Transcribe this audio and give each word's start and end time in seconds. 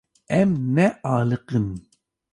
Em 0.37 0.49
nealiqîn. 0.75 1.69